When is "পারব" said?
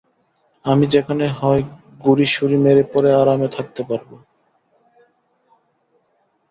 3.89-4.09